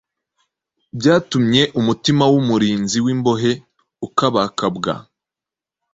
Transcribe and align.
byatumye 0.97 1.61
umutima 1.79 2.23
w’umurinzi 2.31 2.97
w’imbohe 3.05 3.51
ukabakabwa 4.07 4.91